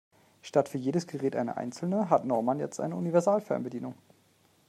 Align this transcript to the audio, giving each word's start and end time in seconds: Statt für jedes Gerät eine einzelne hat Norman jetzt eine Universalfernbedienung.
Statt 0.41 0.67
für 0.67 0.79
jedes 0.79 1.05
Gerät 1.05 1.35
eine 1.35 1.57
einzelne 1.57 2.09
hat 2.09 2.25
Norman 2.25 2.59
jetzt 2.59 2.79
eine 2.79 2.95
Universalfernbedienung. 2.95 3.93